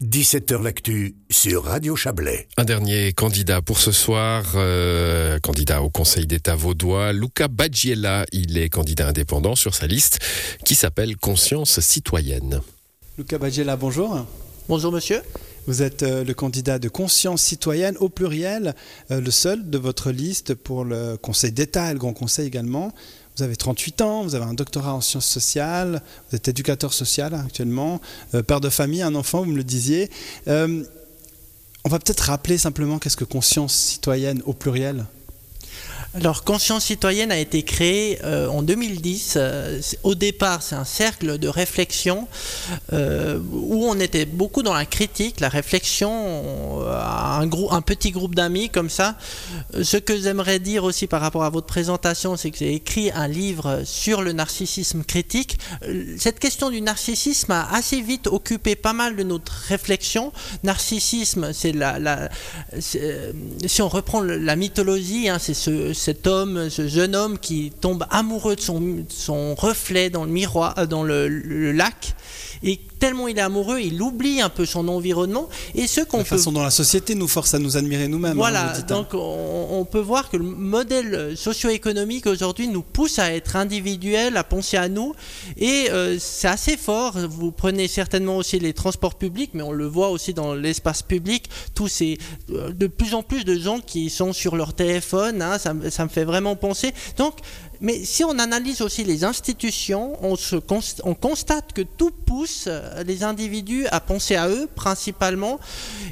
17h 0.00 0.62
L'actu 0.62 1.16
sur 1.28 1.64
Radio 1.64 1.96
Chablais. 1.96 2.46
Un 2.56 2.64
dernier 2.64 3.12
candidat 3.12 3.62
pour 3.62 3.80
ce 3.80 3.90
soir, 3.90 4.44
euh, 4.54 5.40
candidat 5.40 5.82
au 5.82 5.90
Conseil 5.90 6.24
d'État 6.24 6.54
vaudois, 6.54 7.12
Luca 7.12 7.48
Baggiella. 7.48 8.24
Il 8.30 8.58
est 8.58 8.68
candidat 8.68 9.08
indépendant 9.08 9.56
sur 9.56 9.74
sa 9.74 9.88
liste 9.88 10.20
qui 10.64 10.76
s'appelle 10.76 11.16
Conscience 11.16 11.80
citoyenne. 11.80 12.60
Luca 13.18 13.38
Baggiella, 13.38 13.74
bonjour. 13.74 14.24
Bonjour 14.68 14.92
monsieur. 14.92 15.20
Vous 15.66 15.82
êtes 15.82 16.04
euh, 16.04 16.22
le 16.22 16.32
candidat 16.32 16.78
de 16.78 16.88
Conscience 16.88 17.42
citoyenne 17.42 17.96
au 17.98 18.08
pluriel, 18.08 18.76
euh, 19.10 19.20
le 19.20 19.30
seul 19.32 19.68
de 19.68 19.78
votre 19.78 20.12
liste 20.12 20.54
pour 20.54 20.84
le 20.84 21.16
Conseil 21.16 21.50
d'État 21.50 21.90
et 21.90 21.94
le 21.94 21.98
Grand 21.98 22.12
Conseil 22.12 22.46
également. 22.46 22.92
Vous 23.38 23.44
avez 23.44 23.54
38 23.54 24.00
ans, 24.00 24.24
vous 24.24 24.34
avez 24.34 24.46
un 24.46 24.54
doctorat 24.54 24.92
en 24.94 25.00
sciences 25.00 25.28
sociales, 25.28 26.02
vous 26.28 26.34
êtes 26.34 26.48
éducateur 26.48 26.92
social 26.92 27.34
actuellement, 27.34 28.00
euh, 28.34 28.42
père 28.42 28.60
de 28.60 28.68
famille, 28.68 29.00
un 29.00 29.14
enfant, 29.14 29.44
vous 29.44 29.52
me 29.52 29.56
le 29.56 29.62
disiez. 29.62 30.10
Euh, 30.48 30.82
on 31.84 31.88
va 31.88 32.00
peut-être 32.00 32.18
rappeler 32.18 32.58
simplement 32.58 32.98
qu'est-ce 32.98 33.16
que 33.16 33.22
conscience 33.22 33.76
citoyenne 33.76 34.42
au 34.44 34.54
pluriel? 34.54 35.06
Alors, 36.20 36.42
Conscience 36.42 36.86
citoyenne 36.86 37.30
a 37.30 37.38
été 37.38 37.62
créée 37.62 38.18
euh, 38.24 38.48
en 38.48 38.62
2010. 38.62 39.34
Euh, 39.36 39.80
au 40.02 40.16
départ, 40.16 40.64
c'est 40.64 40.74
un 40.74 40.84
cercle 40.84 41.38
de 41.38 41.46
réflexion 41.46 42.26
euh, 42.92 43.38
où 43.52 43.84
on 43.84 44.00
était 44.00 44.26
beaucoup 44.26 44.64
dans 44.64 44.74
la 44.74 44.84
critique, 44.84 45.38
la 45.38 45.48
réflexion, 45.48 46.80
un, 46.90 47.80
petit 47.82 48.10
groupe 48.10 48.34
d'amis 48.34 48.68
comme 48.68 48.90
ça. 48.90 49.16
Ce 49.80 49.96
que 49.96 50.20
j'aimerais 50.20 50.58
dire 50.58 50.82
aussi 50.82 51.06
par 51.06 51.20
rapport 51.20 51.44
à 51.44 51.50
votre 51.50 51.68
présentation, 51.68 52.36
c'est 52.36 52.50
que 52.50 52.58
j'ai 52.58 52.74
écrit 52.74 53.12
un 53.12 53.28
livre 53.28 53.82
sur 53.84 54.20
le 54.20 54.32
narcissisme 54.32 55.04
critique. 55.04 55.58
Cette 56.18 56.40
question 56.40 56.70
du 56.70 56.80
narcissisme 56.80 57.52
a 57.52 57.72
assez 57.72 58.00
vite 58.00 58.26
occupé 58.26 58.74
pas 58.74 58.92
mal 58.92 59.14
de 59.14 59.22
notre 59.22 59.52
réflexion. 59.68 60.32
Narcissisme, 60.64 61.52
c'est 61.52 61.72
la 61.72 62.28
si 62.80 63.82
on 63.82 63.88
reprend 63.88 64.20
la 64.20 64.56
mythologie, 64.56 65.28
hein, 65.28 65.38
c'est 65.38 65.54
ce 65.54 66.07
cet 66.08 66.26
homme, 66.26 66.70
ce 66.70 66.88
jeune 66.88 67.14
homme 67.14 67.38
qui 67.38 67.70
tombe 67.82 68.06
amoureux 68.08 68.56
de 68.56 68.62
son, 68.62 69.54
reflet 69.54 70.08
dans 70.08 70.24
le 70.24 70.30
miroir, 70.30 70.74
euh, 70.78 70.86
dans 70.86 71.02
le 71.02 71.28
lac, 71.72 72.14
et 72.62 72.78
tellement 72.98 73.28
il 73.28 73.38
est 73.38 73.42
amoureux, 73.42 73.80
il 73.80 74.00
oublie 74.02 74.40
un 74.40 74.48
peu 74.48 74.66
son 74.66 74.88
environnement. 74.88 75.48
Et 75.74 75.86
ce 75.86 76.00
qu'on 76.00 76.18
La 76.18 76.24
façon 76.24 76.52
dont 76.52 76.62
la 76.62 76.70
société 76.70 77.14
nous 77.14 77.28
force 77.28 77.54
à 77.54 77.58
nous 77.58 77.76
admirer 77.76 78.08
nous-mêmes. 78.08 78.32
Hein, 78.32 78.36
voilà, 78.36 78.72
hein. 78.74 78.80
donc 78.88 79.08
on, 79.14 79.84
peut 79.84 80.00
voir 80.00 80.28
que 80.30 80.36
le 80.36 80.44
modèle 80.44 81.36
socio-économique 81.36 82.26
aujourd'hui 82.26 82.68
nous 82.68 82.82
pousse 82.82 83.18
à 83.18 83.32
être 83.32 83.56
individuel, 83.56 84.36
à 84.36 84.44
penser 84.44 84.76
à 84.76 84.88
nous. 84.88 85.14
Et 85.56 85.88
euh, 85.90 86.16
c'est 86.18 86.48
assez 86.48 86.76
fort. 86.76 87.16
Vous 87.28 87.52
prenez 87.52 87.88
certainement 87.88 88.36
aussi 88.36 88.58
les 88.58 88.72
transports 88.72 89.14
publics, 89.14 89.50
mais 89.54 89.62
on 89.62 89.72
le 89.72 89.86
voit 89.86 90.10
aussi 90.10 90.34
dans 90.34 90.54
l'espace 90.54 91.02
public. 91.02 91.48
Tous 91.74 91.88
ces, 91.88 92.18
euh, 92.50 92.72
de 92.72 92.86
plus 92.86 93.14
en 93.14 93.22
plus 93.22 93.44
de 93.44 93.58
gens 93.58 93.80
qui 93.80 94.10
sont 94.10 94.32
sur 94.32 94.56
leur 94.56 94.74
téléphone, 94.74 95.40
hein, 95.40 95.58
ça, 95.58 95.72
ça 95.90 96.04
me 96.04 96.08
fait 96.10 96.24
vraiment 96.24 96.56
penser. 96.56 96.92
Donc, 97.16 97.34
mais 97.80 98.04
si 98.04 98.24
on 98.24 98.38
analyse 98.38 98.82
aussi 98.82 99.04
les 99.04 99.24
institutions, 99.24 100.16
on, 100.24 100.36
se 100.36 100.56
on 101.04 101.14
constate 101.14 101.72
que 101.72 101.82
tout 101.82 102.10
pousse 102.10 102.64
euh, 102.66 103.04
les 103.04 103.22
individus 103.22 103.86
à 103.88 104.00
penser 104.00 104.34
à 104.34 104.48
eux 104.48 104.68
principalement. 104.74 105.60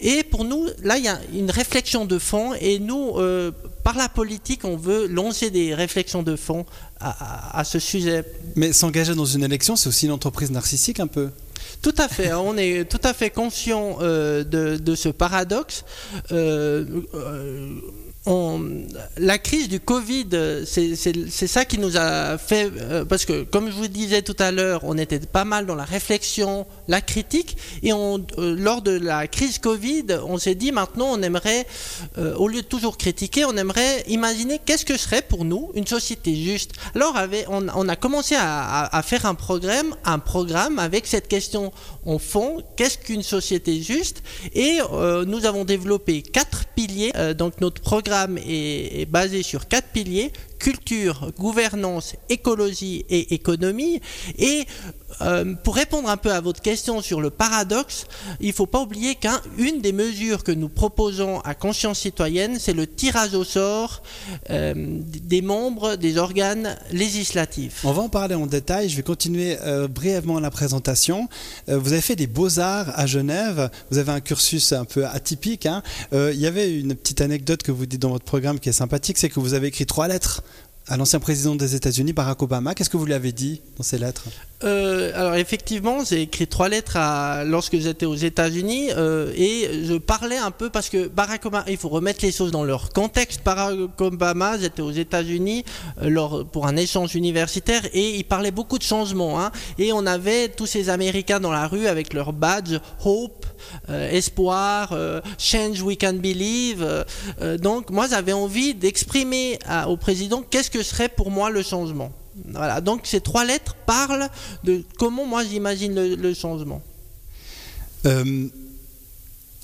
Et 0.00 0.22
pour 0.22 0.44
nous, 0.44 0.66
là, 0.82 0.98
il 0.98 1.04
y 1.04 1.08
a 1.08 1.18
une 1.34 1.50
réflexion 1.50 2.04
de 2.04 2.18
fond. 2.18 2.54
Et 2.60 2.78
nous, 2.78 3.16
euh, 3.16 3.50
par 3.82 3.96
la 3.96 4.08
politique, 4.08 4.64
on 4.64 4.76
veut 4.76 5.06
lancer 5.08 5.50
des 5.50 5.74
réflexions 5.74 6.22
de 6.22 6.36
fond 6.36 6.64
à, 7.00 7.62
ce 7.64 7.78
sujet. 7.78 8.24
Mais 8.56 8.72
s'engager 8.72 9.14
dans 9.14 9.24
une 9.24 9.44
élection, 9.44 9.76
c'est 9.76 9.88
aussi 9.88 10.06
une 10.06 10.12
entreprise 10.12 10.50
narcissique 10.50 11.00
un 11.00 11.06
peu 11.06 11.30
tout 11.82 11.94
à 11.98 12.08
fait, 12.08 12.32
on 12.32 12.56
est 12.56 12.88
tout 12.90 13.00
à 13.04 13.12
fait 13.12 13.30
conscient 13.30 13.98
euh, 14.00 14.42
de, 14.42 14.94
ce 14.94 15.08
paradoxe 15.08 15.84
la 19.16 19.38
crise 19.38 19.68
du 19.68 19.80
Covid, 19.80 20.26
c'est 20.66 21.46
ça 21.46 21.64
qui 21.64 21.78
nous 21.78 21.96
a 21.96 22.36
fait, 22.36 22.70
euh, 22.80 23.04
parce 23.04 23.24
que 23.24 23.44
comme 23.44 23.68
je 23.68 23.74
vous 23.74 23.88
disais 23.88 24.22
tout 24.22 24.36
à 24.38 24.50
l'heure, 24.50 24.80
on 24.84 24.98
était 24.98 25.18
pas 25.18 25.44
mal 25.44 25.66
dans 25.66 25.74
la 25.74 25.84
réflexion, 25.84 26.66
la 26.88 27.00
critique, 27.00 27.56
et 27.82 27.92
euh, 27.92 28.18
lors 28.36 28.82
de 28.82 28.90
la 28.90 29.26
crise 29.28 29.58
Covid, 29.58 30.04
on 30.26 30.38
s'est 30.38 30.54
dit 30.54 30.72
maintenant 30.72 31.06
on 31.10 31.22
aimerait, 31.22 31.66
euh, 32.18 32.34
au 32.36 32.48
lieu 32.48 32.62
de 32.62 32.66
toujours 32.66 32.98
critiquer, 32.98 33.44
on 33.44 33.56
aimerait 33.56 34.04
imaginer 34.08 34.60
qu'est-ce 34.64 34.84
que 34.84 34.98
serait 34.98 35.22
pour 35.22 35.44
nous 35.44 35.70
une 35.74 35.86
société 35.86 36.34
juste. 36.34 36.72
Alors 36.94 37.16
on, 37.48 37.88
a 37.88 37.96
commencé 37.96 38.34
à, 38.38 39.02
faire 39.04 39.24
un 39.24 39.34
programme, 39.34 39.94
un 40.04 40.18
programme 40.18 40.78
avec 40.78 41.06
cette 41.06 41.28
question 41.28 41.72
en 42.04 42.18
fond, 42.18 42.62
qu'est-ce 42.76 42.98
qu'une 42.98 43.22
société 43.22 43.80
juste, 43.82 44.22
et 44.54 44.78
nous 45.26 45.46
avons 45.46 45.64
développé 45.64 46.22
quatre 46.22 46.64
piliers, 46.74 47.12
donc 47.36 47.60
notre 47.60 47.80
programme 47.80 48.17
est, 48.46 49.06
basé 49.06 49.42
sur 49.42 49.68
quatre 49.68 49.88
piliers 49.88 50.32
culture, 50.58 51.32
gouvernance, 51.38 52.14
écologie 52.28 53.04
et 53.08 53.34
économie. 53.34 54.00
Et 54.38 54.66
euh, 55.20 55.54
pour 55.64 55.74
répondre 55.74 56.08
un 56.08 56.16
peu 56.16 56.32
à 56.32 56.40
votre 56.40 56.60
question 56.60 57.00
sur 57.00 57.20
le 57.20 57.30
paradoxe, 57.30 58.06
il 58.40 58.48
ne 58.48 58.52
faut 58.52 58.66
pas 58.66 58.80
oublier 58.80 59.16
qu'une 59.16 59.80
des 59.80 59.92
mesures 59.92 60.44
que 60.44 60.52
nous 60.52 60.68
proposons 60.68 61.40
à 61.40 61.54
Conscience 61.54 62.00
citoyenne, 62.00 62.58
c'est 62.60 62.72
le 62.72 62.86
tirage 62.86 63.34
au 63.34 63.44
sort 63.44 64.02
euh, 64.50 64.74
des 64.76 65.42
membres 65.42 65.96
des 65.96 66.18
organes 66.18 66.76
législatifs. 66.92 67.84
On 67.84 67.92
va 67.92 68.02
en 68.02 68.08
parler 68.08 68.34
en 68.34 68.46
détail. 68.46 68.88
Je 68.88 68.96
vais 68.96 69.02
continuer 69.02 69.56
euh, 69.62 69.88
brièvement 69.88 70.40
la 70.40 70.50
présentation. 70.50 71.28
vous 71.66 71.92
avez 71.92 72.02
fait 72.02 72.16
des 72.16 72.26
beaux-arts 72.26 72.92
à 72.94 73.06
Genève. 73.06 73.70
Vous 73.90 73.98
avez 73.98 74.12
un 74.12 74.20
cursus 74.20 74.72
un 74.72 74.84
peu 74.84 75.06
atypique. 75.06 75.66
Hein. 75.66 75.82
il 76.12 76.38
y 76.38 76.46
avait 76.46 76.78
une 76.78 76.94
petite 76.94 77.20
anecdote 77.20 77.62
que 77.62 77.72
vous 77.72 77.86
dites 77.86 78.02
dans 78.02 78.10
votre 78.10 78.24
programme 78.24 78.60
qui 78.60 78.68
est 78.68 78.72
sympathique, 78.72 79.18
c'est 79.18 79.28
que 79.28 79.40
vous 79.40 79.54
avez 79.54 79.68
écrit 79.68 79.86
trois 79.86 80.08
lettres 80.08 80.42
à 80.88 80.96
l'ancien 80.96 81.20
président 81.20 81.54
des 81.54 81.74
États-Unis, 81.74 82.12
Barack 82.12 82.42
Obama. 82.42 82.74
Qu'est-ce 82.74 82.90
que 82.90 82.96
vous 82.96 83.04
lui 83.04 83.14
avez 83.14 83.32
dit 83.32 83.60
dans 83.76 83.82
ces 83.82 83.98
lettres 83.98 84.24
euh, 84.64 85.12
Alors 85.14 85.34
effectivement, 85.34 86.02
j'ai 86.04 86.22
écrit 86.22 86.46
trois 86.46 86.68
lettres 86.68 86.96
lorsque 87.44 87.78
j'étais 87.78 88.06
aux 88.06 88.14
États-Unis 88.14 88.88
euh, 88.96 89.30
et 89.36 89.84
je 89.84 89.94
parlais 89.98 90.38
un 90.38 90.50
peu 90.50 90.70
parce 90.70 90.88
que 90.88 91.08
Barack 91.08 91.44
Obama, 91.44 91.64
il 91.68 91.76
faut 91.76 91.90
remettre 91.90 92.24
les 92.24 92.32
choses 92.32 92.50
dans 92.50 92.64
leur 92.64 92.90
contexte. 92.90 93.42
Barack 93.44 94.00
Obama, 94.00 94.58
j'étais 94.58 94.82
aux 94.82 94.90
États-Unis 94.90 95.64
euh, 96.02 96.44
pour 96.44 96.66
un 96.66 96.76
échange 96.76 97.14
universitaire 97.14 97.82
et 97.92 98.16
il 98.16 98.24
parlait 98.24 98.50
beaucoup 98.50 98.78
de 98.78 98.82
changements. 98.82 99.40
Hein, 99.40 99.52
et 99.78 99.92
on 99.92 100.06
avait 100.06 100.48
tous 100.48 100.66
ces 100.66 100.88
Américains 100.88 101.40
dans 101.40 101.52
la 101.52 101.66
rue 101.66 101.86
avec 101.86 102.14
leur 102.14 102.32
badge 102.32 102.78
Hope, 103.04 103.37
espoir, 103.88 104.94
change 105.38 105.82
we 105.82 105.96
can 105.98 106.14
believe. 106.14 106.84
donc 107.60 107.90
moi 107.90 108.06
j'avais 108.08 108.32
envie 108.32 108.74
d'exprimer 108.74 109.58
au 109.86 109.96
président 109.96 110.42
qu'est-ce 110.42 110.70
que 110.70 110.82
serait 110.82 111.08
pour 111.08 111.30
moi 111.30 111.50
le 111.50 111.62
changement. 111.62 112.12
Voilà, 112.46 112.80
donc 112.80 113.00
ces 113.04 113.20
trois 113.20 113.44
lettres 113.44 113.74
parlent 113.86 114.28
de 114.64 114.82
comment 114.98 115.26
moi 115.26 115.44
j'imagine 115.44 115.94
le, 115.94 116.34
changement. 116.34 116.82
Euh, 118.06 118.48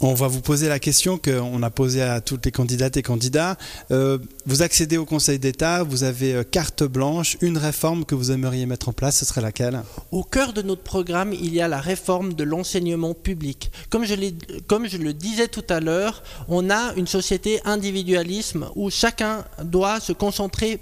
on 0.00 0.14
va 0.14 0.28
vous 0.28 0.40
poser 0.40 0.68
la 0.68 0.78
question 0.78 1.18
qu'on 1.18 1.62
a 1.62 1.70
posée 1.70 2.02
à 2.02 2.20
toutes 2.20 2.46
les 2.46 2.52
candidates 2.52 2.96
et 2.96 3.02
candidats. 3.02 3.56
Euh, 3.90 4.18
vous 4.46 4.62
accédez 4.62 4.96
au 4.96 5.04
Conseil 5.04 5.38
d'État, 5.38 5.82
vous 5.82 6.04
avez 6.04 6.34
euh, 6.34 6.42
carte 6.42 6.82
blanche, 6.82 7.36
une 7.40 7.58
réforme 7.58 8.04
que 8.04 8.14
vous 8.14 8.30
aimeriez 8.30 8.66
mettre 8.66 8.88
en 8.88 8.92
place, 8.92 9.18
ce 9.18 9.24
serait 9.24 9.42
laquelle? 9.42 9.82
Au 10.10 10.24
cœur 10.24 10.52
de 10.52 10.62
notre 10.62 10.82
programme, 10.82 11.32
il 11.32 11.54
y 11.54 11.60
a 11.60 11.68
la 11.68 11.80
réforme 11.80 12.32
de 12.34 12.44
l'enseignement 12.44 13.14
public. 13.14 13.70
Comme 13.90 14.04
je, 14.04 14.14
comme 14.66 14.88
je 14.88 14.96
le 14.96 15.12
disais 15.12 15.48
tout 15.48 15.64
à 15.68 15.80
l'heure, 15.80 16.22
on 16.48 16.70
a 16.70 16.94
une 16.96 17.06
société 17.06 17.60
individualisme 17.64 18.68
où 18.76 18.90
chacun 18.90 19.44
doit 19.62 20.00
se 20.00 20.12
concentrer 20.12 20.80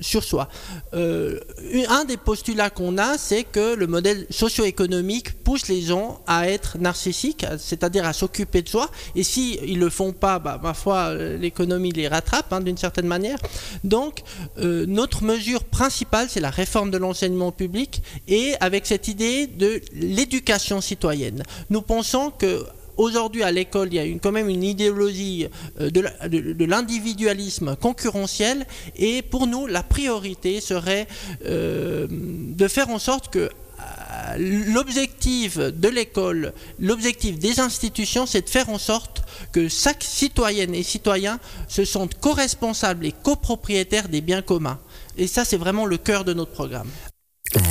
sur 0.00 0.24
soi. 0.24 0.48
Euh, 0.94 1.40
un 1.88 2.04
des 2.04 2.16
postulats 2.16 2.70
qu'on 2.70 2.98
a, 2.98 3.18
c'est 3.18 3.44
que 3.44 3.74
le 3.74 3.86
modèle 3.86 4.26
socio-économique 4.30 5.42
pousse 5.42 5.68
les 5.68 5.82
gens 5.82 6.20
à 6.26 6.48
être 6.48 6.78
narcissiques, 6.78 7.46
c'est-à-dire 7.58 8.06
à, 8.06 8.12
s'occuper 8.12 8.62
de 8.62 8.68
soi. 8.68 8.90
Et 9.14 9.22
s'ils 9.22 9.62
ils 9.64 9.78
ne 9.78 9.84
le 9.84 9.90
font 9.90 10.12
pas, 10.12 10.38
bah, 10.38 10.60
ma 10.62 10.74
foi, 10.74 11.14
l'économie 11.14 11.92
les 11.92 12.08
rattrape 12.08 12.52
hein, 12.52 12.60
d'une 12.60 12.76
certaine 12.76 13.06
manière. 13.06 13.38
Donc, 13.84 14.22
euh, 14.58 14.86
notre 14.86 15.22
mesure 15.24 15.64
principale, 15.64 16.28
c'est 16.28 16.40
la 16.40 16.50
réforme 16.50 16.90
de 16.90 16.98
l'enseignement 16.98 17.52
public 17.52 18.02
et 18.26 18.54
avec 18.60 18.86
cette 18.86 19.08
idée 19.08 19.46
de 19.46 19.80
l'éducation 19.92 20.80
citoyenne. 20.80 21.42
Nous 21.70 21.82
pensons 21.82 22.30
que 22.30 22.64
Aujourd'hui, 22.98 23.44
à 23.44 23.52
l'école, 23.52 23.88
il 23.92 23.94
y 23.94 23.98
a 24.00 24.18
quand 24.18 24.32
même 24.32 24.48
une 24.48 24.64
idéologie 24.64 25.46
euh, 25.80 25.88
de 25.88 26.64
l'individualisme 26.64 27.76
concurrentiel. 27.76 28.66
Et 28.96 29.22
pour 29.22 29.46
nous, 29.46 29.68
la 29.68 29.84
priorité 29.84 30.60
serait 30.60 31.06
euh, 31.46 32.08
de 32.10 32.68
faire 32.68 32.90
en 32.90 32.98
sorte 32.98 33.30
que 33.30 33.38
euh, 33.38 34.64
l'objectif 34.74 35.58
de 35.58 35.88
l'école, 35.88 36.52
l'objectif 36.80 37.38
des 37.38 37.60
institutions, 37.60 38.26
c'est 38.26 38.42
de 38.42 38.50
faire 38.50 38.68
en 38.68 38.78
sorte 38.78 39.22
que 39.52 39.68
chaque 39.68 40.02
citoyenne 40.02 40.74
et 40.74 40.82
citoyen 40.82 41.38
se 41.68 41.84
sente 41.84 42.18
co-responsable 42.18 43.06
et 43.06 43.12
copropriétaire 43.12 44.08
des 44.08 44.20
biens 44.20 44.42
communs. 44.42 44.80
Et 45.16 45.28
ça, 45.28 45.44
c'est 45.44 45.56
vraiment 45.56 45.86
le 45.86 45.98
cœur 45.98 46.24
de 46.24 46.34
notre 46.34 46.50
programme. 46.50 46.88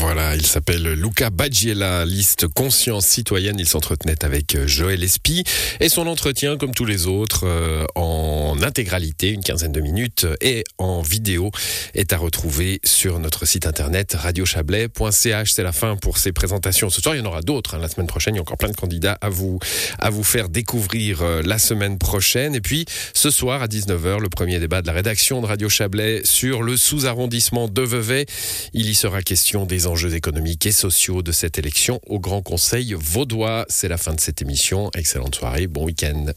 Voilà. 0.09 0.37
Il 0.37 0.45
s'appelle 0.45 0.93
Luca 0.93 1.29
Baggiella, 1.29 2.05
liste 2.05 2.47
conscience 2.47 3.05
citoyenne. 3.05 3.57
Il 3.59 3.67
s'entretenait 3.67 4.23
avec 4.23 4.55
euh, 4.55 4.65
Joël 4.65 5.03
Espy 5.03 5.43
et 5.81 5.89
son 5.89 6.07
entretien, 6.07 6.55
comme 6.55 6.73
tous 6.73 6.85
les 6.85 7.07
autres, 7.07 7.45
euh, 7.45 7.83
en 7.95 8.55
intégralité, 8.61 9.31
une 9.31 9.43
quinzaine 9.43 9.73
de 9.73 9.81
minutes 9.81 10.25
et 10.39 10.63
en 10.77 11.01
vidéo, 11.01 11.51
est 11.93 12.13
à 12.13 12.17
retrouver 12.17 12.79
sur 12.85 13.19
notre 13.19 13.45
site 13.45 13.67
internet 13.67 14.15
radiochablais.ch. 14.17 15.51
C'est 15.51 15.63
la 15.63 15.73
fin 15.73 15.97
pour 15.97 16.19
ces 16.19 16.31
présentations. 16.31 16.89
Ce 16.89 17.01
soir, 17.01 17.13
il 17.15 17.17
y 17.17 17.21
en 17.21 17.25
aura 17.25 17.41
d'autres. 17.41 17.75
hein. 17.75 17.79
La 17.79 17.89
semaine 17.89 18.07
prochaine, 18.07 18.35
il 18.35 18.37
y 18.37 18.39
a 18.39 18.43
encore 18.43 18.57
plein 18.57 18.71
de 18.71 18.77
candidats 18.77 19.17
à 19.19 19.27
vous, 19.27 19.59
à 19.99 20.09
vous 20.09 20.23
faire 20.23 20.47
découvrir 20.47 21.21
euh, 21.21 21.41
la 21.43 21.59
semaine 21.59 21.97
prochaine. 21.97 22.55
Et 22.55 22.61
puis, 22.61 22.85
ce 23.13 23.29
soir, 23.29 23.61
à 23.61 23.67
19h, 23.67 24.21
le 24.21 24.29
premier 24.29 24.57
débat 24.59 24.81
de 24.81 24.87
la 24.87 24.93
rédaction 24.93 25.41
de 25.41 25.47
Radio 25.47 25.67
Chablais 25.67 26.21
sur 26.23 26.63
le 26.63 26.77
sous-arrondissement 26.77 27.67
de 27.67 27.81
Vevey. 27.81 28.25
Il 28.71 28.89
y 28.89 28.95
sera 28.95 29.21
question 29.21 29.65
des 29.65 29.85
enjeux 29.97 30.13
économiques 30.13 30.67
et 30.67 30.71
sociaux 30.71 31.23
de 31.23 31.31
cette 31.31 31.57
élection 31.57 31.99
au 32.05 32.19
Grand 32.19 32.43
Conseil 32.43 32.93
vaudois. 32.95 33.65
C'est 33.67 33.87
la 33.87 33.97
fin 33.97 34.13
de 34.13 34.19
cette 34.19 34.43
émission. 34.43 34.91
Excellente 34.93 35.33
soirée, 35.33 35.65
bon 35.65 35.85
week-end. 35.85 36.27